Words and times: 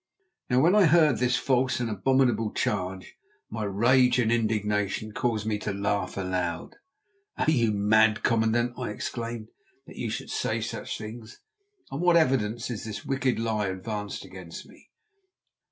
Now 0.49 0.61
when 0.61 0.73
I 0.73 0.85
heard 0.87 1.19
this 1.19 1.37
false 1.37 1.79
and 1.79 1.87
abominable 1.87 2.51
charge 2.55 3.13
my 3.51 3.65
rage 3.65 4.17
and 4.17 4.31
indignation 4.31 5.11
caused 5.11 5.45
me 5.45 5.59
to 5.59 5.71
laugh 5.73 6.17
aloud. 6.17 6.77
"Are 7.37 7.51
you 7.51 7.71
mad, 7.71 8.23
commandant," 8.23 8.73
I 8.79 8.89
exclaimed, 8.89 9.49
"that 9.85 9.97
you 9.97 10.09
should 10.09 10.31
say 10.31 10.59
such 10.59 10.97
things? 10.97 11.41
On 11.91 11.99
what 11.99 12.17
evidence 12.17 12.71
is 12.71 12.83
this 12.83 13.05
wicked 13.05 13.37
lie 13.37 13.67
advanced 13.67 14.25
against 14.25 14.65
me?" 14.65 14.89